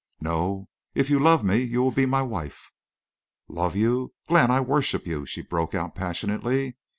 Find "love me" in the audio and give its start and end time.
1.19-1.57